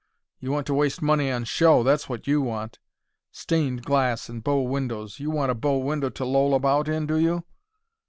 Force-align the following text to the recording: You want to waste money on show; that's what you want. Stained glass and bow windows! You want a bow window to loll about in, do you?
You 0.39 0.49
want 0.51 0.65
to 0.65 0.73
waste 0.73 1.03
money 1.03 1.29
on 1.31 1.43
show; 1.43 1.83
that's 1.83 2.09
what 2.09 2.25
you 2.25 2.41
want. 2.41 2.79
Stained 3.31 3.83
glass 3.85 4.29
and 4.29 4.43
bow 4.43 4.61
windows! 4.61 5.19
You 5.19 5.29
want 5.29 5.51
a 5.51 5.53
bow 5.53 5.77
window 5.77 6.09
to 6.09 6.25
loll 6.25 6.55
about 6.55 6.87
in, 6.87 7.05
do 7.05 7.17
you? 7.17 7.45